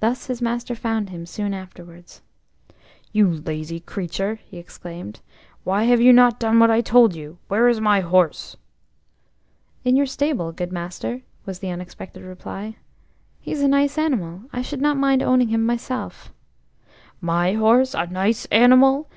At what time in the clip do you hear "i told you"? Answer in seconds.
6.72-7.38